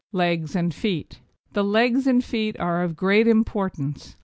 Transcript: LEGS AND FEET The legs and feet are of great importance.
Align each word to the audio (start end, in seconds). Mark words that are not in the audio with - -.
LEGS 0.13 0.55
AND 0.55 0.73
FEET 0.73 1.19
The 1.53 1.63
legs 1.63 2.07
and 2.07 2.23
feet 2.25 2.59
are 2.59 2.81
of 2.81 2.95
great 2.95 3.27
importance. 3.27 4.15